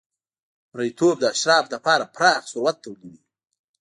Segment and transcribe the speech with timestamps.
[0.73, 3.19] مریتوب د اشرافو لپاره پراخ ثروت تولیدوي.